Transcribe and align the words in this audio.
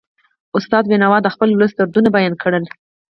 استاد 0.57 0.83
بینوا 0.89 1.17
د 1.23 1.27
خپل 1.33 1.49
ولس 1.51 1.71
دردونه 1.75 2.09
بیان 2.17 2.33
کړل. 2.43 2.63